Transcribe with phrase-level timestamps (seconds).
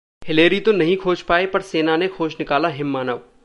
[0.21, 3.21] Hillary तो नहीं खोज पाए पर सेना ने खोज निकाला हिममानव